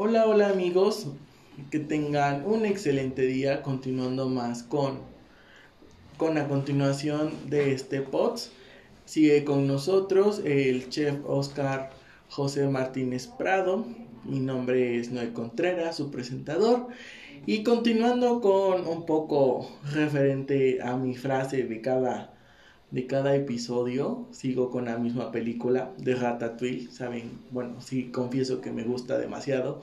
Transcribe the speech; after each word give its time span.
Hola, 0.00 0.28
hola 0.28 0.50
amigos, 0.50 1.08
que 1.72 1.80
tengan 1.80 2.46
un 2.46 2.64
excelente 2.64 3.22
día 3.22 3.64
continuando 3.64 4.28
más 4.28 4.62
con, 4.62 5.00
con 6.16 6.36
la 6.36 6.46
continuación 6.46 7.32
de 7.50 7.72
este 7.72 8.02
POTS. 8.02 8.52
Sigue 9.06 9.42
con 9.42 9.66
nosotros 9.66 10.40
el 10.44 10.88
chef 10.88 11.16
Oscar 11.26 11.90
José 12.30 12.68
Martínez 12.68 13.26
Prado. 13.26 13.86
Mi 14.24 14.38
nombre 14.38 15.00
es 15.00 15.10
Noel 15.10 15.32
Contreras, 15.32 15.96
su 15.96 16.12
presentador. 16.12 16.86
Y 17.44 17.64
continuando 17.64 18.40
con 18.40 18.86
un 18.86 19.04
poco 19.04 19.68
referente 19.92 20.80
a 20.80 20.96
mi 20.96 21.16
frase 21.16 21.64
de 21.64 21.80
cada, 21.80 22.37
de 22.90 23.06
cada 23.06 23.34
episodio, 23.34 24.26
sigo 24.30 24.70
con 24.70 24.86
la 24.86 24.96
misma 24.98 25.30
película 25.30 25.92
de 25.98 26.14
Ratatouille. 26.14 26.90
Saben, 26.90 27.30
bueno, 27.50 27.80
sí, 27.80 28.10
confieso 28.10 28.60
que 28.60 28.72
me 28.72 28.84
gusta 28.84 29.18
demasiado. 29.18 29.82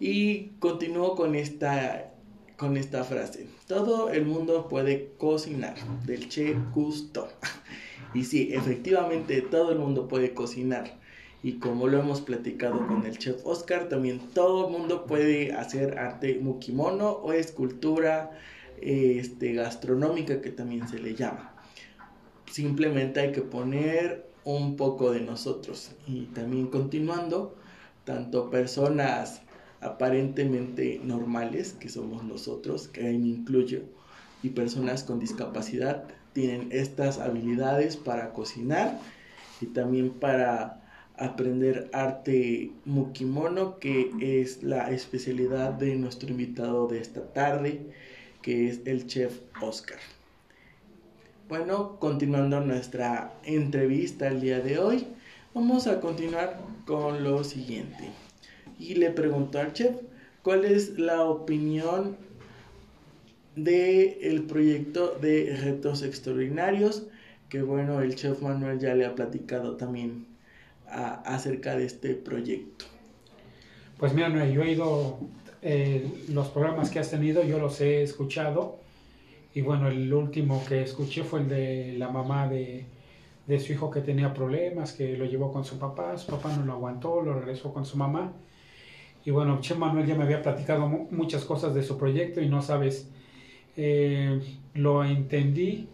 Y 0.00 0.48
continúo 0.58 1.14
con 1.14 1.34
esta, 1.34 2.12
con 2.56 2.76
esta 2.76 3.04
frase. 3.04 3.46
Todo 3.66 4.10
el 4.10 4.26
mundo 4.26 4.68
puede 4.68 5.12
cocinar, 5.18 5.76
del 6.04 6.28
Che 6.28 6.56
Gusto. 6.74 7.28
Y 8.14 8.24
sí, 8.24 8.50
efectivamente 8.52 9.42
todo 9.42 9.72
el 9.72 9.78
mundo 9.78 10.08
puede 10.08 10.34
cocinar. 10.34 10.98
Y 11.42 11.58
como 11.58 11.86
lo 11.86 12.00
hemos 12.00 12.22
platicado 12.22 12.86
con 12.86 13.06
el 13.06 13.18
chef 13.18 13.44
Oscar, 13.44 13.88
también 13.88 14.20
todo 14.34 14.66
el 14.66 14.72
mundo 14.72 15.06
puede 15.06 15.52
hacer 15.52 15.98
arte 15.98 16.38
mukimono 16.40 17.10
o 17.10 17.32
escultura 17.32 18.32
este, 18.80 19.52
gastronómica 19.52 20.40
que 20.40 20.50
también 20.50 20.88
se 20.88 20.98
le 20.98 21.14
llama. 21.14 21.55
Simplemente 22.50 23.20
hay 23.20 23.32
que 23.32 23.42
poner 23.42 24.26
un 24.44 24.76
poco 24.76 25.10
de 25.10 25.20
nosotros. 25.20 25.92
Y 26.06 26.26
también 26.26 26.68
continuando, 26.68 27.56
tanto 28.04 28.50
personas 28.50 29.42
aparentemente 29.80 31.00
normales, 31.02 31.74
que 31.74 31.88
somos 31.88 32.24
nosotros, 32.24 32.88
que 32.88 33.06
ahí 33.06 33.18
me 33.18 33.28
incluyo, 33.28 33.82
y 34.42 34.50
personas 34.50 35.04
con 35.04 35.18
discapacidad, 35.18 36.04
tienen 36.32 36.68
estas 36.70 37.18
habilidades 37.18 37.96
para 37.96 38.32
cocinar 38.32 39.00
y 39.60 39.66
también 39.66 40.10
para 40.10 40.82
aprender 41.16 41.88
arte 41.92 42.72
mukimono, 42.84 43.78
que 43.78 44.10
es 44.20 44.62
la 44.62 44.90
especialidad 44.90 45.72
de 45.72 45.96
nuestro 45.96 46.30
invitado 46.30 46.86
de 46.88 47.00
esta 47.00 47.32
tarde, 47.32 47.86
que 48.42 48.68
es 48.68 48.80
el 48.84 49.06
chef 49.06 49.40
Oscar. 49.62 49.98
Bueno, 51.48 52.00
continuando 52.00 52.60
nuestra 52.60 53.32
entrevista 53.44 54.26
el 54.26 54.40
día 54.40 54.58
de 54.58 54.80
hoy, 54.80 55.06
vamos 55.54 55.86
a 55.86 56.00
continuar 56.00 56.58
con 56.86 57.22
lo 57.22 57.44
siguiente. 57.44 58.10
Y 58.80 58.96
le 58.96 59.10
pregunto 59.10 59.60
al 59.60 59.72
chef, 59.72 59.94
¿cuál 60.42 60.64
es 60.64 60.98
la 60.98 61.22
opinión 61.22 62.16
de 63.54 64.18
el 64.22 64.42
proyecto 64.42 65.16
de 65.20 65.56
retos 65.62 66.02
extraordinarios? 66.02 67.04
Que 67.48 67.62
bueno, 67.62 68.00
el 68.00 68.16
chef 68.16 68.42
Manuel 68.42 68.80
ya 68.80 68.96
le 68.96 69.06
ha 69.06 69.14
platicado 69.14 69.76
también 69.76 70.26
acerca 70.88 71.76
de 71.76 71.84
este 71.84 72.14
proyecto? 72.14 72.86
Pues 73.98 74.12
mira, 74.14 74.28
yo 74.48 74.62
he 74.64 74.72
ido, 74.72 75.20
eh, 75.62 76.10
los 76.28 76.48
programas 76.48 76.90
que 76.90 76.98
has 76.98 77.10
tenido, 77.10 77.44
yo 77.44 77.60
los 77.60 77.80
he 77.80 78.02
escuchado. 78.02 78.84
Y 79.56 79.62
bueno, 79.62 79.88
el 79.88 80.12
último 80.12 80.62
que 80.68 80.82
escuché 80.82 81.24
fue 81.24 81.40
el 81.40 81.48
de 81.48 81.94
la 81.96 82.10
mamá 82.10 82.46
de, 82.46 82.84
de 83.46 83.58
su 83.58 83.72
hijo 83.72 83.90
que 83.90 84.02
tenía 84.02 84.34
problemas, 84.34 84.92
que 84.92 85.16
lo 85.16 85.24
llevó 85.24 85.50
con 85.50 85.64
su 85.64 85.78
papá, 85.78 86.18
su 86.18 86.30
papá 86.30 86.54
no 86.54 86.62
lo 86.66 86.74
aguantó, 86.74 87.22
lo 87.22 87.32
regresó 87.32 87.72
con 87.72 87.86
su 87.86 87.96
mamá. 87.96 88.34
Y 89.24 89.30
bueno, 89.30 89.58
Che 89.62 89.74
Manuel 89.74 90.06
ya 90.06 90.14
me 90.14 90.24
había 90.24 90.42
platicado 90.42 90.86
muchas 90.86 91.46
cosas 91.46 91.74
de 91.74 91.82
su 91.82 91.96
proyecto 91.96 92.42
y 92.42 92.50
no 92.50 92.60
sabes, 92.60 93.10
eh, 93.78 94.42
lo 94.74 95.02
entendí 95.02 95.88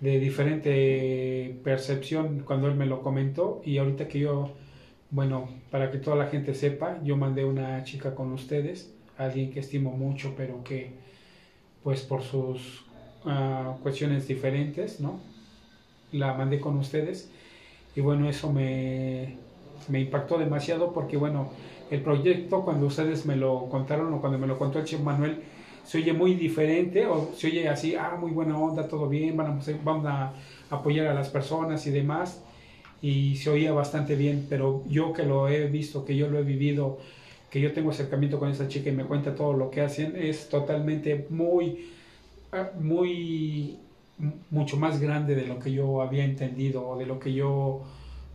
de 0.00 0.18
diferente 0.18 1.60
percepción 1.62 2.40
cuando 2.46 2.68
él 2.68 2.74
me 2.74 2.86
lo 2.86 3.02
comentó 3.02 3.60
y 3.66 3.76
ahorita 3.76 4.08
que 4.08 4.20
yo, 4.20 4.54
bueno, 5.10 5.50
para 5.70 5.90
que 5.90 5.98
toda 5.98 6.16
la 6.16 6.28
gente 6.28 6.54
sepa, 6.54 6.98
yo 7.04 7.18
mandé 7.18 7.44
una 7.44 7.84
chica 7.84 8.14
con 8.14 8.32
ustedes, 8.32 8.94
alguien 9.18 9.50
que 9.50 9.60
estimo 9.60 9.90
mucho, 9.90 10.32
pero 10.38 10.64
que 10.64 11.04
pues 11.82 12.00
por 12.00 12.22
sus 12.22 12.83
uh, 13.24 13.80
cuestiones 13.82 14.28
diferentes, 14.28 15.00
¿no? 15.00 15.20
La 16.12 16.34
mandé 16.34 16.60
con 16.60 16.76
ustedes 16.78 17.30
y 17.96 18.00
bueno, 18.00 18.28
eso 18.28 18.52
me, 18.52 19.36
me 19.88 20.00
impactó 20.00 20.38
demasiado 20.38 20.92
porque 20.92 21.16
bueno, 21.16 21.50
el 21.90 22.00
proyecto 22.02 22.62
cuando 22.62 22.86
ustedes 22.86 23.26
me 23.26 23.36
lo 23.36 23.68
contaron 23.68 24.12
o 24.14 24.20
cuando 24.20 24.38
me 24.38 24.46
lo 24.46 24.58
contó 24.58 24.78
el 24.78 24.84
chef 24.84 25.00
Manuel, 25.00 25.42
se 25.84 25.98
oye 25.98 26.12
muy 26.12 26.34
diferente 26.34 27.06
o 27.06 27.30
se 27.36 27.48
oye 27.48 27.68
así, 27.68 27.94
ah, 27.94 28.16
muy 28.18 28.30
buena 28.30 28.58
onda, 28.58 28.88
todo 28.88 29.08
bien, 29.08 29.36
vamos 29.36 29.68
a, 29.68 29.72
vamos 29.84 30.06
a 30.06 30.32
apoyar 30.70 31.06
a 31.08 31.14
las 31.14 31.28
personas 31.28 31.86
y 31.86 31.90
demás. 31.90 32.42
Y 33.02 33.36
se 33.36 33.50
oía 33.50 33.72
bastante 33.72 34.16
bien, 34.16 34.46
pero 34.48 34.82
yo 34.88 35.12
que 35.12 35.24
lo 35.24 35.46
he 35.48 35.66
visto, 35.66 36.06
que 36.06 36.16
yo 36.16 36.28
lo 36.28 36.38
he 36.38 36.42
vivido, 36.42 36.98
que 37.50 37.60
yo 37.60 37.74
tengo 37.74 37.90
acercamiento 37.90 38.38
con 38.38 38.48
esa 38.48 38.66
chica 38.66 38.88
y 38.88 38.92
me 38.92 39.04
cuenta 39.04 39.34
todo 39.34 39.52
lo 39.52 39.70
que 39.70 39.82
hacen, 39.82 40.14
es 40.16 40.48
totalmente 40.48 41.26
muy, 41.28 41.90
muy, 42.78 43.78
mucho 44.50 44.76
más 44.76 45.00
grande 45.00 45.34
de 45.34 45.46
lo 45.46 45.58
que 45.58 45.72
yo 45.72 46.02
había 46.02 46.24
entendido 46.24 46.86
o 46.86 46.98
de 46.98 47.06
lo 47.06 47.18
que 47.18 47.32
yo 47.32 47.82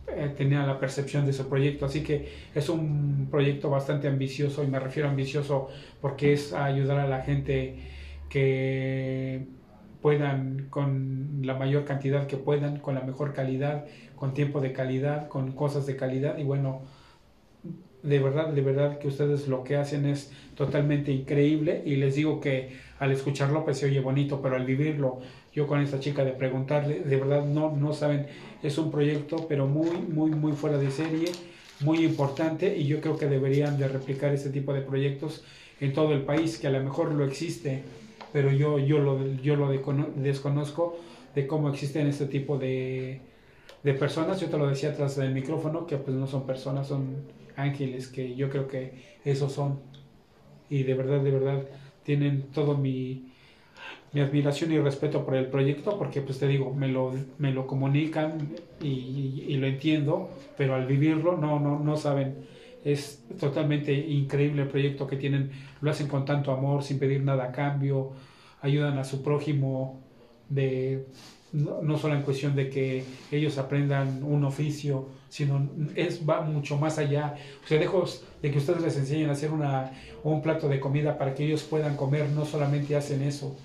eh, 0.08 0.32
tenía 0.36 0.66
la 0.66 0.78
percepción 0.78 1.24
de 1.24 1.30
ese 1.30 1.44
proyecto. 1.44 1.86
Así 1.86 2.02
que 2.02 2.28
es 2.54 2.68
un 2.68 3.28
proyecto 3.30 3.70
bastante 3.70 4.08
ambicioso 4.08 4.64
y 4.64 4.66
me 4.66 4.78
refiero 4.78 5.08
a 5.08 5.12
ambicioso 5.12 5.68
porque 6.00 6.32
es 6.32 6.52
ayudar 6.52 6.98
a 6.98 7.08
la 7.08 7.22
gente 7.22 7.78
que 8.28 9.46
puedan 10.02 10.66
con 10.70 11.40
la 11.42 11.54
mayor 11.54 11.84
cantidad 11.84 12.26
que 12.26 12.36
puedan, 12.36 12.78
con 12.78 12.94
la 12.94 13.02
mejor 13.02 13.32
calidad, 13.34 13.84
con 14.16 14.34
tiempo 14.34 14.60
de 14.60 14.72
calidad, 14.72 15.28
con 15.28 15.52
cosas 15.52 15.86
de 15.86 15.96
calidad 15.96 16.38
y 16.38 16.44
bueno, 16.44 16.82
de 18.02 18.18
verdad, 18.18 18.48
de 18.48 18.60
verdad 18.60 18.98
que 18.98 19.08
ustedes 19.08 19.48
lo 19.48 19.64
que 19.64 19.76
hacen 19.76 20.06
es 20.06 20.32
totalmente 20.54 21.12
increíble 21.12 21.82
y 21.84 21.96
les 21.96 22.14
digo 22.14 22.40
que 22.40 22.70
al 22.98 23.12
escucharlo 23.12 23.64
pues 23.64 23.78
se 23.78 23.86
oye 23.86 24.00
bonito, 24.00 24.40
pero 24.42 24.56
al 24.56 24.64
vivirlo, 24.64 25.20
yo 25.52 25.66
con 25.66 25.80
esta 25.80 26.00
chica 26.00 26.24
de 26.24 26.32
preguntarle, 26.32 27.00
de 27.00 27.16
verdad 27.16 27.44
no, 27.44 27.74
no 27.76 27.92
saben, 27.92 28.26
es 28.62 28.78
un 28.78 28.90
proyecto 28.90 29.46
pero 29.48 29.66
muy, 29.66 29.96
muy, 29.96 30.30
muy 30.30 30.52
fuera 30.52 30.78
de 30.78 30.90
serie, 30.90 31.32
muy 31.80 32.04
importante 32.04 32.76
y 32.76 32.86
yo 32.86 33.00
creo 33.00 33.16
que 33.16 33.26
deberían 33.26 33.78
de 33.78 33.88
replicar 33.88 34.32
este 34.34 34.50
tipo 34.50 34.72
de 34.72 34.82
proyectos 34.82 35.44
en 35.80 35.92
todo 35.92 36.12
el 36.12 36.22
país, 36.22 36.58
que 36.58 36.66
a 36.66 36.70
lo 36.70 36.82
mejor 36.82 37.12
lo 37.12 37.24
existe, 37.24 37.82
pero 38.32 38.52
yo, 38.52 38.78
yo 38.78 38.98
lo, 38.98 39.34
yo 39.36 39.56
lo 39.56 39.70
desconozco 39.70 40.98
de 41.34 41.46
cómo 41.46 41.70
existen 41.70 42.06
este 42.06 42.26
tipo 42.26 42.58
de, 42.58 43.20
de 43.82 43.94
personas. 43.94 44.40
Yo 44.40 44.48
te 44.48 44.58
lo 44.58 44.68
decía 44.68 44.90
atrás 44.90 45.16
del 45.16 45.32
micrófono, 45.32 45.86
que 45.86 45.96
pues 45.96 46.16
no 46.16 46.26
son 46.26 46.46
personas, 46.46 46.86
son 46.86 47.16
ángeles, 47.62 48.08
que 48.08 48.34
yo 48.34 48.50
creo 48.50 48.68
que 48.68 48.92
esos 49.24 49.52
son. 49.52 49.80
Y 50.68 50.82
de 50.84 50.94
verdad, 50.94 51.20
de 51.20 51.30
verdad, 51.30 51.62
tienen 52.04 52.42
todo 52.52 52.76
mi, 52.76 53.30
mi 54.12 54.20
admiración 54.20 54.72
y 54.72 54.78
respeto 54.78 55.24
por 55.24 55.34
el 55.34 55.46
proyecto, 55.46 55.98
porque 55.98 56.20
pues 56.20 56.38
te 56.38 56.46
digo, 56.46 56.74
me 56.74 56.88
lo, 56.88 57.12
me 57.38 57.52
lo 57.52 57.66
comunican 57.66 58.54
y, 58.80 59.44
y, 59.48 59.56
lo 59.56 59.66
entiendo, 59.66 60.30
pero 60.56 60.74
al 60.74 60.86
vivirlo 60.86 61.36
no, 61.36 61.60
no, 61.60 61.78
no 61.78 61.96
saben. 61.96 62.34
Es 62.84 63.22
totalmente 63.38 63.92
increíble 63.92 64.62
el 64.62 64.68
proyecto 64.68 65.06
que 65.06 65.16
tienen, 65.16 65.50
lo 65.80 65.90
hacen 65.90 66.08
con 66.08 66.24
tanto 66.24 66.52
amor, 66.52 66.82
sin 66.82 66.98
pedir 66.98 67.22
nada 67.22 67.44
a 67.44 67.52
cambio, 67.52 68.12
ayudan 68.62 68.98
a 68.98 69.04
su 69.04 69.22
prójimo 69.22 70.00
de 70.50 71.06
no, 71.52 71.98
solo 71.98 72.14
en 72.14 72.22
cuestión 72.22 72.54
de 72.54 72.70
que 72.70 73.04
ellos 73.32 73.58
aprendan 73.58 74.22
un 74.22 74.44
oficio, 74.44 75.08
sino 75.28 75.68
es 75.96 76.28
va 76.28 76.42
mucho 76.42 76.76
más 76.76 76.98
allá. 76.98 77.34
O 77.64 77.66
sea, 77.66 77.78
dejo 77.78 78.04
de 78.40 78.50
que 78.50 78.58
ustedes 78.58 78.82
les 78.82 78.96
enseñen 78.96 79.30
a 79.30 79.32
hacer 79.32 79.50
una, 79.50 79.92
un 80.22 80.42
plato 80.42 80.68
de 80.68 80.78
comida 80.78 81.18
para 81.18 81.34
que 81.34 81.44
ellos 81.44 81.62
puedan 81.62 81.96
comer, 81.96 82.28
no 82.30 82.44
solamente 82.44 82.94
hacen 82.94 83.22
eso, 83.22 83.56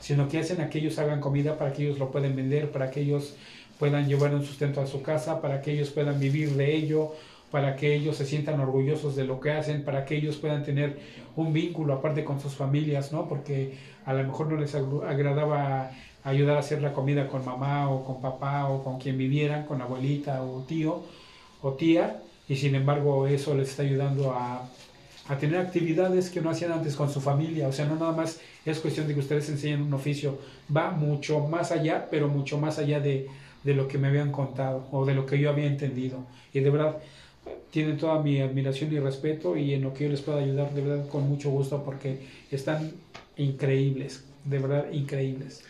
sino 0.00 0.28
que 0.28 0.38
hacen 0.38 0.60
a 0.60 0.70
que 0.70 0.78
ellos 0.78 0.98
hagan 0.98 1.20
comida 1.20 1.58
para 1.58 1.72
que 1.72 1.82
ellos 1.84 1.98
lo 1.98 2.10
puedan 2.10 2.34
vender, 2.34 2.70
para 2.70 2.90
que 2.90 3.00
ellos 3.00 3.36
puedan 3.78 4.08
llevar 4.08 4.34
un 4.34 4.44
sustento 4.44 4.80
a 4.80 4.86
su 4.86 5.02
casa, 5.02 5.42
para 5.42 5.60
que 5.60 5.72
ellos 5.72 5.90
puedan 5.90 6.18
vivir 6.18 6.50
de 6.50 6.74
ello, 6.74 7.12
para 7.50 7.76
que 7.76 7.94
ellos 7.94 8.16
se 8.16 8.24
sientan 8.24 8.58
orgullosos 8.60 9.16
de 9.16 9.24
lo 9.24 9.38
que 9.40 9.52
hacen, 9.52 9.84
para 9.84 10.04
que 10.04 10.16
ellos 10.16 10.36
puedan 10.36 10.64
tener 10.64 10.98
un 11.36 11.52
vínculo 11.52 11.94
aparte 11.94 12.24
con 12.24 12.40
sus 12.40 12.54
familias, 12.54 13.12
¿no? 13.12 13.28
Porque 13.28 13.74
a 14.06 14.12
lo 14.14 14.24
mejor 14.24 14.50
no 14.50 14.56
les 14.56 14.74
agradaba 14.74 15.90
ayudar 16.24 16.56
a 16.56 16.60
hacer 16.60 16.82
la 16.82 16.92
comida 16.92 17.28
con 17.28 17.44
mamá 17.44 17.88
o 17.90 18.04
con 18.04 18.20
papá 18.20 18.68
o 18.68 18.82
con 18.82 18.98
quien 18.98 19.16
vivieran, 19.16 19.66
con 19.66 19.80
abuelita 19.80 20.42
o 20.42 20.62
tío 20.62 21.02
o 21.62 21.72
tía, 21.74 22.20
y 22.48 22.56
sin 22.56 22.74
embargo 22.74 23.26
eso 23.26 23.54
les 23.54 23.70
está 23.70 23.82
ayudando 23.82 24.32
a, 24.32 24.68
a 25.28 25.38
tener 25.38 25.60
actividades 25.60 26.30
que 26.30 26.40
no 26.40 26.50
hacían 26.50 26.72
antes 26.72 26.96
con 26.96 27.10
su 27.10 27.20
familia, 27.20 27.68
o 27.68 27.72
sea, 27.72 27.86
no 27.86 27.94
nada 27.96 28.12
más 28.12 28.40
es 28.64 28.80
cuestión 28.80 29.06
de 29.06 29.14
que 29.14 29.20
ustedes 29.20 29.48
enseñen 29.48 29.82
un 29.82 29.94
oficio, 29.94 30.38
va 30.74 30.90
mucho 30.90 31.40
más 31.40 31.70
allá, 31.70 32.08
pero 32.10 32.28
mucho 32.28 32.58
más 32.58 32.78
allá 32.78 33.00
de, 33.00 33.28
de 33.62 33.74
lo 33.74 33.88
que 33.88 33.98
me 33.98 34.08
habían 34.08 34.32
contado 34.32 34.86
o 34.92 35.04
de 35.04 35.14
lo 35.14 35.26
que 35.26 35.38
yo 35.38 35.50
había 35.50 35.66
entendido. 35.66 36.18
Y 36.52 36.60
de 36.60 36.70
verdad, 36.70 36.98
tienen 37.70 37.98
toda 37.98 38.22
mi 38.22 38.40
admiración 38.40 38.92
y 38.92 38.98
respeto 38.98 39.56
y 39.56 39.74
en 39.74 39.82
lo 39.82 39.92
que 39.92 40.04
yo 40.04 40.10
les 40.10 40.20
pueda 40.20 40.38
ayudar 40.38 40.72
de 40.72 40.82
verdad 40.82 41.08
con 41.08 41.28
mucho 41.28 41.50
gusto 41.50 41.82
porque 41.84 42.20
están 42.50 42.92
increíbles, 43.36 44.24
de 44.44 44.58
verdad 44.58 44.92
increíbles. 44.92 45.64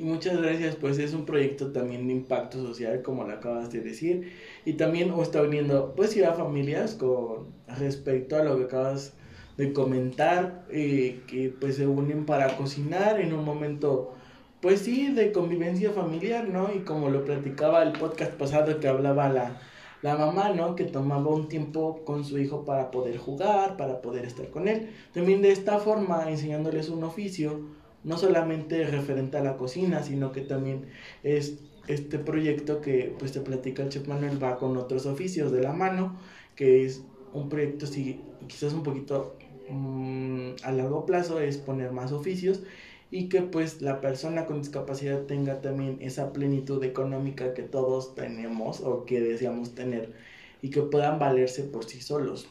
Muchas 0.00 0.40
gracias, 0.40 0.76
pues 0.76 0.98
es 0.98 1.12
un 1.12 1.26
proyecto 1.26 1.72
también 1.72 2.06
de 2.06 2.14
impacto 2.14 2.64
social, 2.64 3.02
como 3.02 3.24
lo 3.24 3.34
acabas 3.34 3.70
de 3.70 3.80
decir, 3.80 4.32
y 4.64 4.74
también 4.74 5.12
está 5.20 5.42
uniendo, 5.42 5.94
pues, 5.94 6.16
a 6.22 6.32
familias 6.32 6.94
con 6.94 7.48
respecto 7.78 8.36
a 8.36 8.44
lo 8.44 8.56
que 8.56 8.64
acabas 8.64 9.14
de 9.56 9.72
comentar, 9.72 10.64
eh, 10.70 11.20
que 11.26 11.48
pues 11.50 11.76
se 11.76 11.86
unen 11.86 12.24
para 12.26 12.56
cocinar 12.56 13.20
en 13.20 13.32
un 13.34 13.44
momento, 13.44 14.14
pues 14.60 14.80
sí, 14.80 15.12
de 15.12 15.32
convivencia 15.32 15.92
familiar, 15.92 16.48
¿no? 16.48 16.72
Y 16.74 16.80
como 16.80 17.10
lo 17.10 17.24
platicaba 17.24 17.82
el 17.82 17.92
podcast 17.92 18.32
pasado 18.32 18.80
que 18.80 18.88
hablaba 18.88 19.28
la, 19.28 19.60
la 20.02 20.16
mamá, 20.16 20.50
¿no? 20.50 20.76
Que 20.76 20.84
tomaba 20.84 21.30
un 21.30 21.48
tiempo 21.48 22.04
con 22.04 22.24
su 22.24 22.38
hijo 22.38 22.64
para 22.64 22.90
poder 22.90 23.18
jugar, 23.18 23.76
para 23.76 24.00
poder 24.02 24.24
estar 24.24 24.48
con 24.50 24.66
él. 24.66 24.90
También 25.12 25.42
de 25.42 25.52
esta 25.52 25.78
forma, 25.78 26.30
enseñándoles 26.30 26.88
un 26.88 27.04
oficio, 27.04 27.83
no 28.04 28.18
solamente 28.18 28.84
referente 28.86 29.36
a 29.38 29.42
la 29.42 29.56
cocina, 29.56 30.02
sino 30.02 30.32
que 30.32 30.42
también 30.42 30.86
es 31.22 31.58
este 31.88 32.18
proyecto 32.18 32.80
que 32.80 33.14
pues 33.18 33.32
te 33.32 33.40
platica 33.40 33.82
el 33.82 33.88
chef 33.90 34.06
Manuel 34.08 34.42
va 34.42 34.58
con 34.58 34.76
otros 34.76 35.06
oficios 35.06 35.52
de 35.52 35.62
la 35.62 35.72
mano, 35.72 36.16
que 36.56 36.84
es 36.84 37.02
un 37.32 37.48
proyecto 37.48 37.86
sí, 37.86 38.20
quizás 38.46 38.72
un 38.72 38.82
poquito 38.82 39.36
mm, 39.68 40.50
a 40.62 40.72
largo 40.72 41.04
plazo, 41.06 41.40
es 41.40 41.58
poner 41.58 41.92
más 41.92 42.12
oficios 42.12 42.62
y 43.10 43.28
que 43.28 43.42
pues 43.42 43.80
la 43.82 44.00
persona 44.00 44.46
con 44.46 44.60
discapacidad 44.60 45.22
tenga 45.22 45.60
también 45.60 45.98
esa 46.00 46.32
plenitud 46.32 46.82
económica 46.84 47.54
que 47.54 47.62
todos 47.62 48.14
tenemos 48.14 48.80
o 48.80 49.04
que 49.04 49.20
deseamos 49.20 49.74
tener 49.74 50.14
y 50.62 50.70
que 50.70 50.82
puedan 50.82 51.18
valerse 51.18 51.64
por 51.64 51.84
sí 51.84 52.00
solos. 52.00 52.48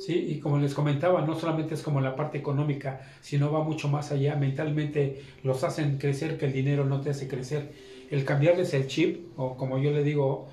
Sí, 0.00 0.14
y 0.30 0.40
como 0.40 0.56
les 0.56 0.72
comentaba, 0.72 1.20
no 1.20 1.38
solamente 1.38 1.74
es 1.74 1.82
como 1.82 2.00
la 2.00 2.16
parte 2.16 2.38
económica, 2.38 3.02
sino 3.20 3.52
va 3.52 3.62
mucho 3.62 3.86
más 3.88 4.10
allá. 4.12 4.34
Mentalmente 4.34 5.20
los 5.42 5.62
hacen 5.62 5.98
crecer 5.98 6.38
que 6.38 6.46
el 6.46 6.54
dinero 6.54 6.86
no 6.86 7.02
te 7.02 7.10
hace 7.10 7.28
crecer. 7.28 7.72
El 8.10 8.24
cambiarles 8.24 8.72
el 8.72 8.86
chip, 8.86 9.38
o 9.38 9.58
como 9.58 9.76
yo 9.78 9.90
le 9.90 10.02
digo, 10.02 10.48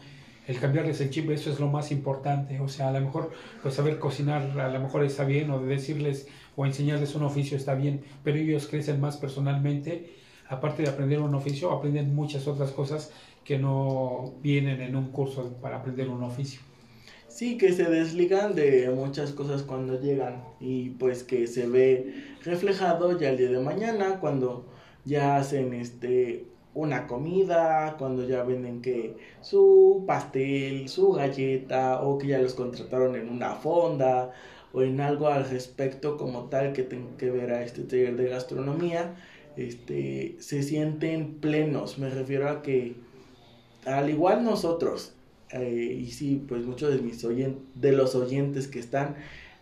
el 0.48 0.60
cambiarles 0.60 1.00
el 1.00 1.12
chip, 1.12 1.30
eso 1.30 1.50
es 1.50 1.62
lo 1.62 1.70
más 1.70 1.94
importante. 1.94 2.60
O 2.60 2.68
sea, 2.68 2.90
a 2.90 2.92
lo 2.92 3.00
mejor 3.00 3.32
pues 3.62 3.74
saber 3.74 4.00
cocinar 4.00 4.60
a 4.60 4.68
lo 4.68 4.82
mejor 4.82 5.06
está 5.06 5.24
bien, 5.24 5.50
o 5.50 5.62
decirles 5.62 6.28
o 6.58 6.66
enseñarles 6.66 7.16
un 7.16 7.24
oficio 7.24 7.56
está 7.56 7.74
bien, 7.74 8.04
pero 8.26 8.38
ellos 8.38 8.68
crecen 8.68 9.00
más 9.00 9.16
personalmente. 9.16 10.14
Aparte 10.50 10.84
de 10.84 10.90
aprender 10.90 11.22
un 11.22 11.34
oficio, 11.36 11.72
aprenden 11.72 12.14
muchas 12.14 12.48
otras 12.48 12.72
cosas 12.72 13.14
que 13.46 13.58
no 13.58 14.34
vienen 14.42 14.82
en 14.82 14.98
un 14.98 15.10
curso 15.14 15.54
para 15.62 15.78
aprender 15.78 16.10
un 16.10 16.22
oficio. 16.24 16.67
Sí, 17.38 17.60
que 17.60 17.72
se 17.72 17.84
desligan 17.84 18.56
de 18.56 18.90
muchas 18.90 19.32
cosas 19.32 19.62
cuando 19.62 20.02
llegan 20.02 20.44
y 20.60 20.90
pues 20.90 21.24
que 21.24 21.46
se 21.46 21.68
ve 21.68 22.36
reflejado 22.44 23.16
ya 23.20 23.30
el 23.30 23.38
día 23.38 23.52
de 23.52 23.60
mañana 23.60 24.20
cuando 24.20 24.66
ya 25.06 25.38
hacen 25.38 25.76
este 25.76 26.48
una 26.74 27.06
comida, 27.06 27.96
cuando 28.00 28.28
ya 28.28 28.42
venden 28.42 28.82
que 28.82 29.18
su 29.42 30.04
pastel, 30.08 30.90
su 30.90 31.12
galleta 31.12 32.02
o 32.02 32.18
que 32.18 32.26
ya 32.30 32.40
los 32.40 32.56
contrataron 32.56 33.16
en 33.16 33.30
una 33.30 33.54
fonda 33.54 34.32
o 34.74 34.82
en 34.82 35.00
algo 35.00 35.28
al 35.28 35.48
respecto 35.48 36.18
como 36.18 36.46
tal 36.46 36.74
que 36.74 36.82
tenga 36.82 37.18
que 37.18 37.30
ver 37.30 37.52
a 37.52 37.64
este 37.64 37.84
taller 37.84 38.16
de 38.18 38.30
gastronomía, 38.30 39.16
este, 39.58 40.38
se 40.40 40.64
sienten 40.64 41.36
plenos. 41.36 42.00
Me 42.00 42.10
refiero 42.10 42.50
a 42.50 42.64
que, 42.64 42.96
al 43.86 44.10
igual 44.10 44.44
nosotros, 44.44 45.14
eh, 45.52 45.98
y 46.00 46.12
sí, 46.12 46.44
pues 46.48 46.66
muchos 46.66 46.94
de, 46.94 47.02
mis 47.02 47.26
de 47.76 47.92
los 47.92 48.16
oyentes 48.16 48.68
que 48.68 48.80
están, 48.80 49.16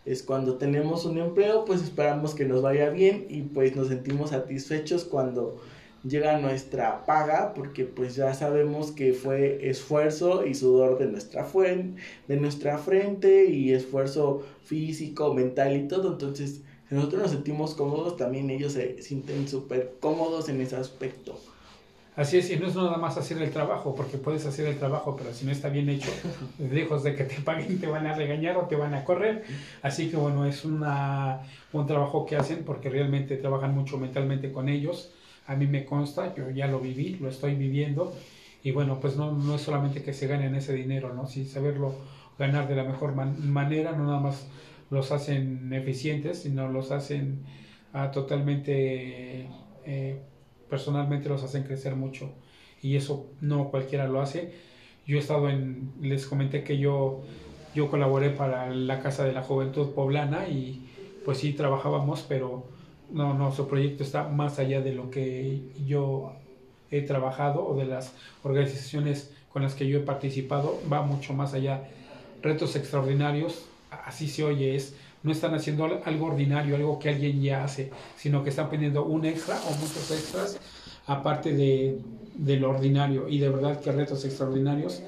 es 0.04 0.22
cuando 0.22 0.56
tenemos 0.56 1.04
un 1.04 1.18
empleo, 1.18 1.64
pues 1.64 1.82
esperamos 1.82 2.34
que 2.34 2.44
nos 2.44 2.62
vaya 2.62 2.90
bien 2.90 3.26
y 3.28 3.42
pues 3.42 3.74
nos 3.74 3.88
sentimos 3.88 4.30
satisfechos 4.30 5.04
cuando 5.04 5.60
llega 6.04 6.38
nuestra 6.38 7.04
paga 7.04 7.52
porque 7.54 7.84
pues 7.84 8.14
ya 8.14 8.32
sabemos 8.32 8.92
que 8.92 9.12
fue 9.12 9.68
esfuerzo 9.68 10.46
y 10.46 10.54
sudor 10.54 10.98
de 10.98 11.06
nuestra, 11.06 11.44
fuente, 11.44 12.00
de 12.28 12.36
nuestra 12.36 12.78
frente 12.78 13.46
y 13.46 13.72
esfuerzo 13.72 14.44
físico, 14.62 15.34
mental 15.34 15.76
y 15.76 15.88
todo. 15.88 16.12
Entonces, 16.12 16.62
si 16.88 16.94
nosotros 16.94 17.22
nos 17.22 17.30
sentimos 17.32 17.74
cómodos, 17.74 18.16
también 18.16 18.48
ellos 18.50 18.74
se 18.74 19.02
sienten 19.02 19.48
súper 19.48 19.94
cómodos 19.98 20.48
en 20.48 20.60
ese 20.60 20.76
aspecto. 20.76 21.36
Así 22.16 22.38
es, 22.38 22.50
y 22.50 22.56
no 22.56 22.66
es 22.66 22.74
nada 22.74 22.96
más 22.96 23.16
hacer 23.18 23.40
el 23.42 23.50
trabajo, 23.50 23.94
porque 23.94 24.16
puedes 24.16 24.46
hacer 24.46 24.66
el 24.66 24.78
trabajo, 24.78 25.14
pero 25.16 25.32
si 25.34 25.44
no 25.44 25.52
está 25.52 25.68
bien 25.68 25.88
hecho, 25.88 26.10
lejos 26.58 27.04
de 27.04 27.14
que 27.14 27.24
te 27.24 27.40
paguen, 27.42 27.78
te 27.78 27.86
van 27.86 28.06
a 28.06 28.14
regañar 28.14 28.56
o 28.56 28.62
te 28.62 28.74
van 28.74 28.94
a 28.94 29.04
correr. 29.04 29.44
Así 29.82 30.10
que 30.10 30.16
bueno, 30.16 30.46
es 30.46 30.64
una, 30.64 31.42
un 31.72 31.86
trabajo 31.86 32.26
que 32.26 32.36
hacen 32.36 32.64
porque 32.64 32.88
realmente 32.88 33.36
trabajan 33.36 33.74
mucho 33.74 33.98
mentalmente 33.98 34.50
con 34.50 34.68
ellos 34.68 35.12
a 35.46 35.54
mí 35.54 35.66
me 35.66 35.84
consta, 35.84 36.34
yo 36.34 36.50
ya 36.50 36.66
lo 36.66 36.80
viví, 36.80 37.16
lo 37.20 37.28
estoy 37.28 37.54
viviendo, 37.54 38.14
y 38.62 38.72
bueno, 38.72 38.98
pues 39.00 39.16
no, 39.16 39.32
no 39.32 39.54
es 39.54 39.60
solamente 39.62 40.02
que 40.02 40.12
se 40.12 40.26
ganen 40.26 40.54
ese 40.54 40.72
dinero, 40.74 41.14
¿no? 41.14 41.26
Si 41.26 41.44
saberlo 41.46 41.94
ganar 42.38 42.68
de 42.68 42.74
la 42.74 42.84
mejor 42.84 43.14
manera, 43.14 43.92
no 43.92 44.06
nada 44.06 44.20
más 44.20 44.48
los 44.90 45.12
hacen 45.12 45.72
eficientes, 45.72 46.42
sino 46.42 46.68
los 46.68 46.90
hacen 46.90 47.44
ah, 47.92 48.10
totalmente, 48.10 49.48
eh, 49.84 50.20
personalmente 50.68 51.28
los 51.28 51.42
hacen 51.42 51.64
crecer 51.64 51.96
mucho, 51.96 52.30
y 52.82 52.96
eso 52.96 53.26
no 53.40 53.70
cualquiera 53.70 54.06
lo 54.06 54.20
hace. 54.20 54.52
Yo 55.06 55.16
he 55.16 55.20
estado 55.20 55.48
en, 55.48 55.92
les 56.00 56.26
comenté 56.26 56.64
que 56.64 56.78
yo, 56.78 57.22
yo 57.74 57.90
colaboré 57.90 58.30
para 58.30 58.70
la 58.70 59.00
Casa 59.00 59.24
de 59.24 59.32
la 59.32 59.42
Juventud 59.42 59.90
Poblana 59.90 60.48
y 60.48 60.88
pues 61.24 61.38
sí 61.38 61.52
trabajábamos, 61.52 62.24
pero 62.28 62.66
no, 63.10 63.52
su 63.52 63.68
proyecto 63.68 64.02
está 64.02 64.28
más 64.28 64.58
allá 64.58 64.80
de 64.80 64.92
lo 64.92 65.10
que 65.10 65.60
yo 65.86 66.32
he 66.90 67.02
trabajado 67.02 67.66
o 67.66 67.76
de 67.76 67.84
las 67.84 68.14
organizaciones 68.42 69.32
con 69.52 69.62
las 69.62 69.74
que 69.74 69.86
yo 69.86 69.98
he 69.98 70.02
participado, 70.02 70.78
va 70.92 71.02
mucho 71.02 71.32
más 71.34 71.54
allá. 71.54 71.88
Retos 72.42 72.76
extraordinarios, 72.76 73.66
así 73.90 74.28
se 74.28 74.44
oye, 74.44 74.76
es 74.76 74.96
no 75.26 75.32
están 75.32 75.54
haciendo 75.54 75.84
algo 76.04 76.26
ordinario, 76.26 76.76
algo 76.76 77.00
que 77.00 77.08
alguien 77.08 77.42
ya 77.42 77.64
hace, 77.64 77.90
sino 78.16 78.44
que 78.44 78.50
están 78.50 78.70
poniendo 78.70 79.04
un 79.04 79.24
extra 79.24 79.56
o 79.68 79.72
muchos 79.72 80.08
extras 80.12 80.56
aparte 81.06 81.52
de, 81.52 81.98
de 82.36 82.56
lo 82.58 82.70
ordinario. 82.70 83.28
Y 83.28 83.40
de 83.40 83.48
verdad 83.48 83.80
que 83.80 83.90
retos 83.90 84.24
extraordinarios, 84.24 85.02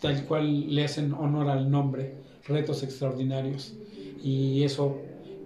tal 0.00 0.24
cual 0.26 0.72
le 0.72 0.84
hacen 0.84 1.12
honor 1.12 1.48
al 1.48 1.68
nombre, 1.68 2.14
retos 2.46 2.84
extraordinarios. 2.84 3.74
Y 4.22 4.62
eso, 4.62 4.98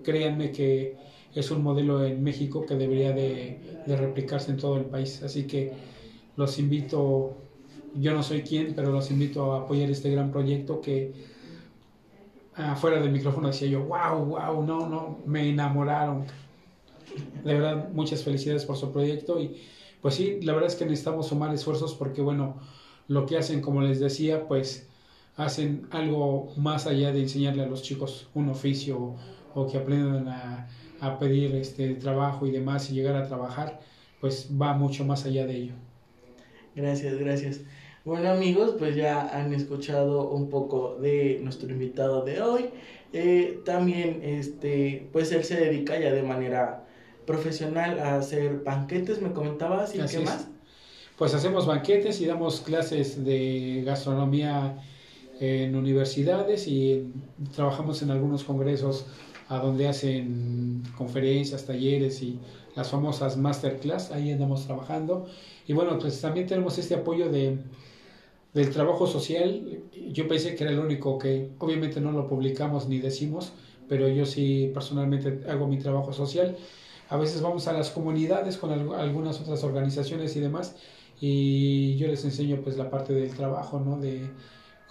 créanme 0.05 0.53
que 0.53 0.99
es 1.35 1.51
un 1.51 1.63
modelo 1.63 2.05
en 2.05 2.23
México 2.23 2.67
que 2.67 2.75
debería 2.75 3.13
de, 3.13 3.61
replicarse 3.87 4.51
en 4.51 4.59
todo 4.59 4.77
el 4.77 4.85
país. 4.85 5.23
Así 5.23 5.45
que 5.45 5.73
los 6.37 6.59
invito, 6.59 7.39
yo 7.95 8.13
no 8.13 8.23
soy 8.23 8.43
quien, 8.43 8.75
pero 8.75 8.93
los 8.93 9.11
invito 9.11 9.55
a 9.55 9.61
apoyar 9.61 9.91
este 9.91 10.11
gran 10.11 10.31
proyecto 10.31 10.83
que 10.83 11.33
afuera 12.55 13.01
del 13.01 13.11
micrófono 13.11 13.49
decía 13.49 13.69
yo, 13.69 13.83
wow, 13.85 14.25
wow, 14.25 14.65
no, 14.65 14.89
no, 14.89 15.19
me 15.27 15.49
enamoraron. 15.49 16.25
De 17.45 17.55
verdad, 17.55 17.91
muchas 17.93 18.23
felicidades 18.23 18.65
por 18.65 18.77
su 18.77 18.93
proyecto 18.93 19.41
y 19.41 19.61
pues 20.01 20.15
sí, 20.15 20.41
la 20.43 20.53
verdad 20.53 20.71
es 20.71 20.77
que 20.77 20.85
necesitamos 20.85 21.29
sumar 21.29 21.55
esfuerzos 21.55 21.95
porque 21.95 22.23
bueno, 22.23 22.57
lo 23.09 23.27
que 23.27 23.37
hacen, 23.37 23.61
como 23.61 23.83
les 23.83 24.01
decía, 24.01 24.47
pues 24.49 24.89
hacen 25.37 25.87
algo 25.91 26.53
más 26.57 26.87
allá 26.87 27.13
de 27.13 27.23
enseñarle 27.23 27.63
a 27.63 27.67
los 27.67 27.83
chicos 27.83 28.29
un 28.35 28.49
oficio 28.49 29.17
o 29.55 29.67
que 29.67 29.79
aprendan 29.79 30.29
a 30.29 30.69
a 31.03 31.19
pedir 31.19 31.55
este 31.57 31.97
trabajo 31.97 32.47
y 32.47 32.53
demás 32.53 32.89
y 32.89 32.95
llegar 32.95 33.17
a 33.17 33.27
trabajar, 33.27 33.81
pues 34.21 34.49
va 34.51 34.73
mucho 34.73 35.05
más 35.05 35.27
allá 35.27 35.45
de 35.47 35.57
ello. 35.57 35.75
Gracias, 36.77 37.19
gracias. 37.19 37.61
Bueno 38.05 38.31
amigos, 38.31 38.75
pues 38.81 38.97
ya 38.97 39.29
han 39.29 39.55
escuchado 39.55 40.29
un 40.31 40.51
poco 40.51 40.97
de 41.01 41.39
nuestro 41.41 41.71
invitado 41.71 42.25
de 42.25 42.43
hoy. 42.43 42.71
Eh, 43.13 43.61
también, 43.65 44.21
este, 44.25 45.09
pues 45.13 45.31
él 45.31 45.45
se 45.45 45.55
dedica 45.55 45.97
ya 46.01 46.13
de 46.13 46.25
manera 46.25 46.85
profesional 47.27 48.01
a 48.01 48.17
hacer 48.17 48.65
banquetes, 48.65 49.23
me 49.23 49.33
comentabas, 49.33 49.95
¿y 49.95 50.01
qué 50.01 50.19
más? 50.19 50.49
Pues 51.17 51.33
hacemos 51.35 51.65
banquetes 51.67 52.21
y 52.21 52.27
damos 52.27 52.61
clases 52.63 53.25
de 53.25 53.85
gastronomía 53.87 54.83
en 55.39 55.77
universidades 55.77 56.67
y 56.67 57.13
trabajamos 57.55 58.03
en 58.03 58.11
algunos 58.11 58.43
congresos 58.43 59.07
a 59.49 59.59
donde 59.59 59.87
hacen 59.87 60.83
conferencias, 60.99 61.67
talleres 61.67 62.21
y 62.23 62.41
las 62.75 62.91
famosas 62.91 63.37
masterclass, 63.37 64.11
ahí 64.11 64.33
andamos 64.33 64.67
trabajando. 64.67 65.27
Y 65.69 65.73
bueno, 65.73 65.99
pues 66.01 66.21
también 66.21 66.49
tenemos 66.49 66.79
este 66.79 66.95
apoyo 66.95 67.29
de, 67.29 67.59
del 68.55 68.71
trabajo 68.71 69.07
social. 69.07 69.83
Yo 70.11 70.29
pensé 70.29 70.55
que 70.55 70.65
era 70.65 70.73
el 70.73 70.79
único 70.79 71.19
que 71.19 71.51
obviamente 71.59 72.01
no 72.01 72.13
lo 72.13 72.29
publicamos 72.29 72.89
ni 72.89 72.99
decimos, 72.99 73.53
pero 73.89 74.09
yo 74.09 74.27
sí 74.27 74.71
personalmente 74.75 75.41
hago 75.49 75.67
mi 75.67 75.79
trabajo 75.79 76.13
social. 76.13 76.57
A 77.09 77.17
veces 77.17 77.43
vamos 77.43 77.69
a 77.69 77.73
las 77.73 77.91
comunidades 77.91 78.57
con 78.57 78.73
algunas 78.73 79.41
otras 79.41 79.65
organizaciones 79.65 80.37
y 80.37 80.41
demás 80.41 80.77
y 81.21 81.97
yo 81.97 82.09
les 82.09 82.25
enseño 82.25 82.61
pues 82.63 82.77
la 82.77 82.91
parte 82.91 83.13
del 83.13 83.35
trabajo, 83.35 83.81
¿no? 83.81 83.99
De 83.99 84.31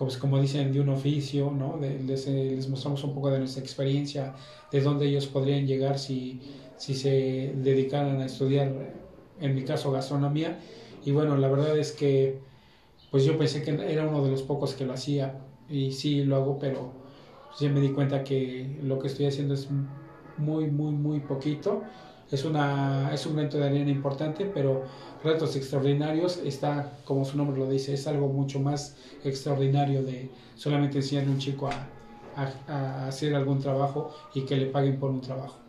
pues, 0.06 0.18
como 0.18 0.41
dicen, 0.41 0.74
de 0.74 0.80
un 0.80 0.89
oficio, 0.89 1.51
¿no? 1.51 1.77
les, 1.80 2.25
les, 2.27 2.68
mostramos 2.68 3.03
un 3.03 3.13
poco 3.13 3.30
de 3.30 3.38
nuestra 3.38 3.62
experiencia, 3.62 4.34
de 4.72 4.82
dónde 4.82 5.06
ellos 5.06 5.27
podrían 5.27 5.68
llegar 5.68 6.00
si, 6.00 6.41
si 6.75 6.96
se 6.96 7.53
dedicaran 7.56 8.20
a 8.20 8.25
estudiar, 8.25 8.96
en 9.39 9.53
mi 9.53 9.63
caso, 9.63 9.91
gastronomía. 9.91 10.58
Y 11.06 11.12
bueno, 11.12 11.38
la 11.38 11.50
verdad 11.50 11.77
es 11.77 11.91
que 11.91 12.39
pues 13.12 13.25
yo 13.25 13.38
pensé 13.38 13.62
que 13.62 13.72
era 13.72 14.08
uno 14.08 14.24
de 14.24 14.32
los 14.32 14.41
pocos 14.41 14.74
que 14.74 14.86
lo 14.86 14.94
hacía 14.94 15.41
y 15.70 15.91
sí 15.91 16.24
lo 16.24 16.38
hago, 16.38 16.58
pero 16.58 16.94
sí 17.56 17.70
me 17.70 17.80
di 17.82 17.89
cuenta 17.89 18.24
que 18.24 18.80
lo 18.82 18.98
que 18.98 19.08
estoy 19.08 19.25
haciendo 19.27 19.53
es 19.53 19.68
muy, 20.38 20.68
muy, 20.68 20.94
muy 20.94 21.20
poquito. 21.20 21.84
Es, 22.32 22.46
una, 22.46 23.13
es 23.13 23.25
un 23.25 23.34
momento 23.34 23.58
de 23.58 23.65
arena 23.65 23.91
importante, 23.91 24.46
pero 24.46 24.84
Retos 25.24 25.56
Extraordinarios 25.58 26.38
está, 26.38 26.98
como 27.03 27.25
su 27.25 27.38
nombre 27.38 27.60
lo 27.60 27.70
dice, 27.70 27.94
es 27.94 28.08
algo 28.08 28.30
mucho 28.30 28.60
más 28.60 28.96
extraordinario 29.25 30.01
de 30.01 30.30
solamente 30.56 30.98
enseñarle 30.98 31.30
a 31.30 31.34
un 31.34 31.39
chico 31.39 31.68
a, 31.68 31.89
a, 32.68 33.08
hacer 33.08 33.36
algún 33.36 33.60
trabajo 33.60 34.12
y 34.34 34.46
que 34.46 34.56
le 34.56 34.68
paguen 34.68 34.98
por 34.98 35.12
un 35.12 35.20
trabajo. 35.20 35.60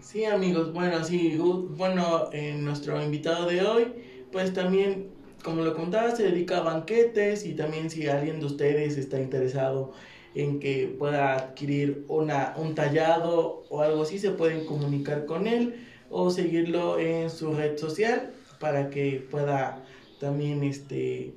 Sí, 0.00 0.24
amigos, 0.24 0.72
bueno, 0.72 1.02
sí, 1.04 1.36
bueno, 1.36 2.30
nuestro 2.58 3.02
invitado 3.02 3.46
de 3.46 3.62
hoy, 3.62 3.92
pues 4.32 4.52
también, 4.52 5.08
como 5.44 5.62
lo 5.62 5.74
contaba, 5.74 6.16
se 6.16 6.24
dedica 6.24 6.58
a 6.58 6.60
banquetes 6.62 7.44
y 7.44 7.52
también 7.54 7.90
si 7.90 8.08
alguien 8.08 8.40
de 8.40 8.46
ustedes 8.46 8.96
está 8.96 9.20
interesado 9.20 9.92
en 10.34 10.58
que 10.58 10.92
pueda 10.98 11.34
adquirir 11.34 12.04
una, 12.08 12.54
un 12.56 12.74
tallado 12.74 13.64
o 13.68 13.82
algo 13.82 14.02
así, 14.02 14.18
se 14.18 14.30
pueden 14.30 14.64
comunicar 14.64 15.26
con 15.26 15.46
él 15.46 15.86
o 16.10 16.30
seguirlo 16.30 16.98
en 16.98 17.30
su 17.30 17.52
red 17.52 17.76
social 17.76 18.32
para 18.58 18.88
que 18.88 19.24
pueda 19.30 19.84
también 20.18 20.64
este 20.64 21.34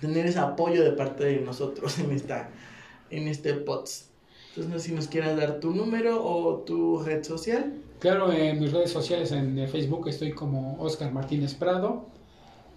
tener 0.00 0.26
ese 0.26 0.40
apoyo 0.40 0.82
de 0.82 0.90
parte 0.90 1.24
de 1.24 1.40
nosotros 1.40 1.98
en 2.00 2.10
esta 2.10 2.50
en 3.10 3.28
este 3.28 3.54
POTS. 3.54 4.10
Entonces 4.48 4.72
no 4.72 4.78
sé 4.78 4.88
si 4.88 4.94
nos 4.94 5.06
quieras 5.06 5.36
dar 5.36 5.60
tu 5.60 5.70
número 5.70 6.24
o 6.24 6.58
tu 6.58 6.98
red 7.00 7.22
social. 7.22 7.74
Claro, 8.00 8.32
en 8.32 8.58
mis 8.60 8.72
redes 8.72 8.90
sociales 8.90 9.30
en 9.30 9.56
Facebook 9.68 10.08
estoy 10.08 10.32
como 10.32 10.76
Oscar 10.80 11.12
Martínez 11.12 11.54
Prado. 11.54 12.06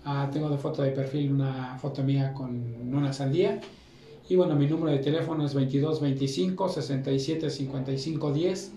Ah, 0.10 0.30
tengo 0.32 0.50
de 0.50 0.58
foto 0.58 0.84
de 0.84 0.92
perfil 0.92 1.34
una 1.34 1.78
foto 1.78 2.02
mía 2.02 2.34
con 2.34 2.64
una 2.94 3.12
sandía. 3.12 3.60
Y 4.30 4.38
bueno, 4.38 4.56
mi 4.56 4.66
número 4.66 4.94
de 4.94 5.00
teléfono 5.00 5.46
es 5.46 5.54
22 5.54 6.00
25 6.00 6.70
67 6.70 7.50
55 7.50 8.32
10 8.32 8.72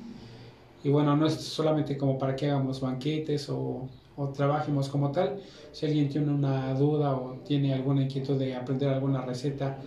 y 0.83 0.89
bueno, 0.89 1.17
no 1.17 1.29
es 1.29 1.35
solamente 1.35 1.97
como 1.97 2.19
para 2.19 2.35
que 2.35 2.51
hagamos 2.51 2.81
banquetes 2.81 3.49
o, 3.49 3.89
o 4.17 4.29
trabajemos 4.31 4.89
como 4.89 5.13
tal. 5.13 5.39
Si 5.71 5.87
alguien 5.87 6.09
tiene 6.09 6.33
una 6.33 6.75
duda 6.75 7.15
o 7.15 7.37
tiene 7.47 7.75
alguna 7.75 8.03
inquietud 8.03 8.37
de 8.37 8.57
aprender 8.57 8.89
alguna 8.89 9.25
receta, 9.25 9.79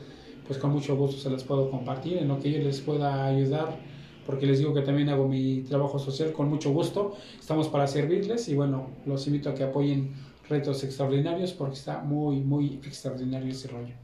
pues 0.47 0.57
con 0.57 0.71
mucho 0.71 0.95
gusto 0.95 1.17
se 1.17 1.29
las 1.29 1.43
puedo 1.43 1.69
compartir 1.69 2.19
en 2.19 2.29
lo 2.29 2.39
que 2.39 2.53
yo 2.53 2.59
les 2.59 2.79
pueda 2.79 3.25
ayudar, 3.25 3.79
porque 4.25 4.45
les 4.45 4.59
digo 4.59 4.73
que 4.73 4.81
también 4.81 5.09
hago 5.09 5.27
mi 5.27 5.59
trabajo 5.63 5.99
social 5.99 6.31
con 6.31 6.47
mucho 6.47 6.71
gusto. 6.71 7.17
Estamos 7.37 7.67
para 7.67 7.85
servirles 7.85 8.47
y 8.47 8.55
bueno, 8.55 8.87
los 9.05 9.27
invito 9.27 9.49
a 9.49 9.53
que 9.53 9.65
apoyen 9.65 10.13
retos 10.53 10.83
extraordinarios 10.83 11.51
porque 11.51 11.75
está 11.75 11.99
muy, 11.99 12.39
muy 12.39 12.79
extraordinario 12.85 13.51
ese 13.51 13.67
rollo. 13.67 13.95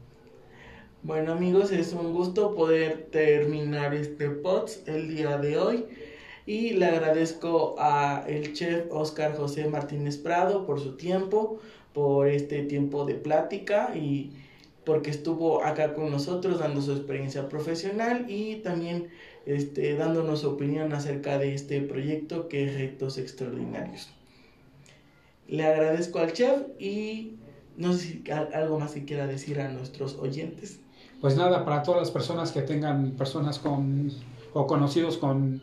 Bueno 1.02 1.32
amigos, 1.32 1.70
es 1.72 1.92
un 1.92 2.12
gusto 2.12 2.54
poder 2.54 3.08
terminar 3.10 3.94
este 3.94 4.28
POTS 4.28 4.82
el 4.86 5.14
día 5.14 5.38
de 5.38 5.58
hoy 5.58 5.86
y 6.46 6.72
le 6.72 6.86
agradezco 6.86 7.76
a 7.78 8.24
el 8.26 8.52
chef 8.52 8.86
Oscar 8.90 9.36
José 9.36 9.68
Martínez 9.68 10.18
Prado 10.18 10.66
por 10.66 10.80
su 10.80 10.96
tiempo, 10.96 11.60
por 11.94 12.28
este 12.28 12.64
tiempo 12.64 13.04
de 13.06 13.14
plática 13.14 13.96
y 13.96 14.32
porque 14.84 15.10
estuvo 15.10 15.62
acá 15.62 15.94
con 15.94 16.10
nosotros 16.10 16.58
dando 16.58 16.82
su 16.82 16.92
experiencia 16.92 17.48
profesional 17.48 18.26
y 18.28 18.56
también 18.56 19.08
este, 19.46 19.94
dándonos 19.94 20.40
su 20.40 20.50
opinión 20.50 20.92
acerca 20.92 21.38
de 21.38 21.54
este 21.54 21.80
proyecto 21.80 22.48
que 22.48 22.64
es 22.64 22.74
Retos 22.74 23.18
Extraordinarios. 23.18 24.10
Le 25.50 25.64
agradezco 25.64 26.20
al 26.20 26.32
chef 26.32 26.60
y 26.78 27.32
no 27.76 27.92
sé 27.92 27.98
si 27.98 28.30
algo 28.30 28.78
más 28.78 28.92
que 28.92 29.04
quiera 29.04 29.26
decir 29.26 29.60
a 29.60 29.68
nuestros 29.68 30.14
oyentes. 30.14 30.78
Pues 31.20 31.36
nada, 31.36 31.64
para 31.64 31.82
todas 31.82 32.00
las 32.00 32.12
personas 32.12 32.52
que 32.52 32.62
tengan 32.62 33.10
personas 33.12 33.58
con 33.58 34.12
o 34.52 34.66
conocidos 34.68 35.18
con 35.18 35.60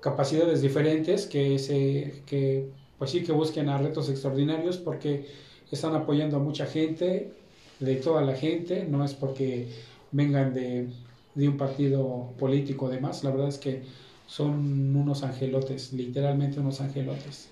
capacidades 0.00 0.60
diferentes 0.60 1.26
que 1.26 1.58
se 1.58 2.22
que 2.26 2.68
pues 2.98 3.12
sí 3.12 3.22
que 3.22 3.32
busquen 3.32 3.70
a 3.70 3.78
retos 3.78 4.10
extraordinarios 4.10 4.76
porque 4.76 5.26
están 5.72 5.94
apoyando 5.94 6.36
a 6.36 6.40
mucha 6.40 6.66
gente 6.66 7.32
de 7.80 7.96
toda 7.96 8.20
la 8.20 8.34
gente. 8.34 8.84
No 8.84 9.06
es 9.06 9.14
porque 9.14 9.68
vengan 10.12 10.52
de, 10.52 10.90
de 11.34 11.48
un 11.48 11.56
partido 11.56 12.34
político 12.38 12.86
o 12.86 12.88
demás 12.90 13.24
la 13.24 13.30
verdad 13.30 13.48
es 13.48 13.56
que 13.56 13.84
son 14.26 14.94
unos 14.94 15.22
angelotes 15.22 15.94
literalmente 15.94 16.60
unos 16.60 16.80
angelotes 16.80 17.48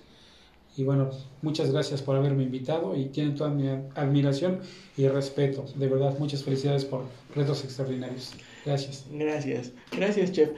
y 0.77 0.85
bueno, 0.85 1.11
muchas 1.43 1.71
gracias 1.71 2.01
por 2.01 2.17
haberme 2.17 2.45
invitado 2.45 2.97
y 2.97 3.07
tienen 3.07 3.35
toda 3.35 3.51
mi 3.51 3.69
admiración 3.95 4.61
y 4.97 5.07
respeto. 5.07 5.67
De 5.77 5.87
verdad, 5.87 6.19
muchas 6.19 6.45
felicidades 6.45 6.85
por 6.85 7.05
Retos 7.35 7.65
Extraordinarios. 7.65 8.33
Gracias. 8.65 9.05
Gracias. 9.11 9.73
Gracias, 9.95 10.33
Chef. 10.33 10.51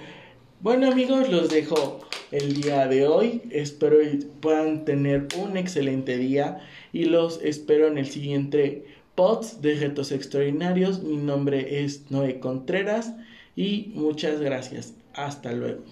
Bueno 0.61 0.91
amigos, 0.91 1.29
los 1.31 1.51
dejo 1.51 2.01
el 2.31 2.55
día 2.63 2.87
de 2.87 3.07
hoy. 3.07 3.43
Espero 3.51 3.99
puedan 4.41 4.85
tener 4.85 5.29
un 5.37 5.57
excelente 5.57 6.17
día 6.17 6.61
y 6.93 7.07
los 7.07 7.41
espero 7.43 7.89
en 7.89 7.99
el 7.99 8.07
siguiente 8.07 8.87
POTS 9.17 9.63
de 9.63 9.75
Retos 9.75 10.13
Extraordinarios. 10.13 11.03
Mi 11.03 11.17
nombre 11.17 11.85
es 11.85 12.11
Noé 12.11 12.39
Contreras 12.39 13.15
y 13.57 13.93
muchas 13.95 14.41
gracias. 14.41 14.95
Hasta 15.13 15.53
luego. 15.53 15.83